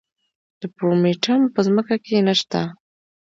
د 0.59 0.61
پرومیټیم 0.75 1.41
په 1.53 1.59
ځمکه 1.67 1.95
کې 2.05 2.17
نه 2.27 2.33
شته. 2.39 2.61